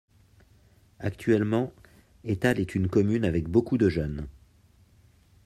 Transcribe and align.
Actuellement, 0.97 1.71
Étalle 2.23 2.59
est 2.59 2.73
une 2.73 2.87
commune 2.87 3.23
avec 3.23 3.47
beaucoup 3.47 3.77
de 3.77 3.87
jeunes. 3.87 4.25